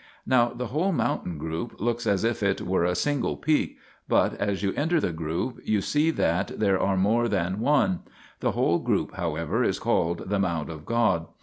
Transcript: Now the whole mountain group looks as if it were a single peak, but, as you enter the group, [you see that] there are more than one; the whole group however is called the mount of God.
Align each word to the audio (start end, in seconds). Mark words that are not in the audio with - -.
Now 0.25 0.49
the 0.51 0.65
whole 0.73 0.91
mountain 0.91 1.37
group 1.37 1.79
looks 1.79 2.07
as 2.07 2.23
if 2.23 2.41
it 2.41 2.59
were 2.59 2.85
a 2.85 2.95
single 2.95 3.37
peak, 3.37 3.77
but, 4.07 4.33
as 4.41 4.63
you 4.63 4.73
enter 4.73 4.99
the 4.99 5.11
group, 5.11 5.59
[you 5.63 5.79
see 5.79 6.09
that] 6.09 6.59
there 6.59 6.79
are 6.81 6.97
more 6.97 7.27
than 7.29 7.59
one; 7.59 7.99
the 8.39 8.53
whole 8.53 8.79
group 8.79 9.13
however 9.13 9.63
is 9.63 9.77
called 9.77 10.29
the 10.29 10.39
mount 10.39 10.71
of 10.71 10.87
God. 10.87 11.27